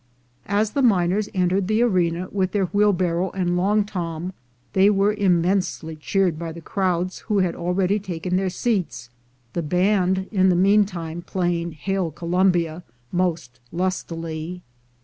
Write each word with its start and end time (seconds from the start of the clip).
As 0.47 0.71
the 0.71 0.81
miners 0.81 1.29
entered 1.31 1.67
the 1.67 1.83
arena 1.83 2.27
with 2.31 2.53
their 2.53 2.65
wheelbarrow 2.65 3.29
and 3.35 3.55
long 3.55 3.85
tom, 3.85 4.33
they 4.73 4.89
were 4.89 5.13
immensely 5.13 5.95
cheered 5.95 6.39
by 6.39 6.51
the 6.51 6.59
crowds 6.59 7.19
who 7.29 7.37
had 7.37 7.53
already 7.53 7.99
taken 7.99 8.35
their 8.35 8.49
seats, 8.49 9.11
the 9.53 9.61
band 9.61 10.25
in 10.31 10.49
the 10.49 10.55
meantime 10.55 11.21
playing 11.21 11.73
"Hail 11.73 12.09
Columbia" 12.09 12.81
most 13.11 13.59
lustily. 13.71 14.63